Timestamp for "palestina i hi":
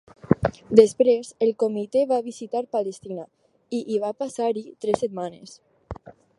2.77-4.03